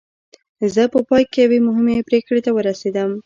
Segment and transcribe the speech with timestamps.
[0.73, 3.11] زه په پای کې یوې مهمې پرېکړې ته ورسېدم